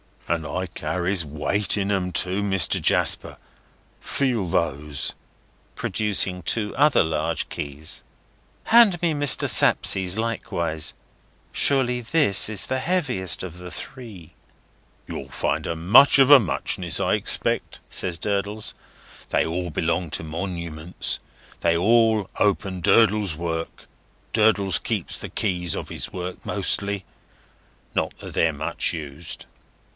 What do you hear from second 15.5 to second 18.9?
'em much of a muchness, I expect," says Durdles.